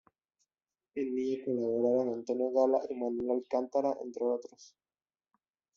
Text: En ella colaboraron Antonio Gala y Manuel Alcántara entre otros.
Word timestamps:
En 0.95 1.15
ella 1.15 1.45
colaboraron 1.45 2.15
Antonio 2.15 2.49
Gala 2.51 2.79
y 2.89 2.93
Manuel 2.95 3.37
Alcántara 3.43 3.95
entre 4.03 4.23
otros. 4.25 4.73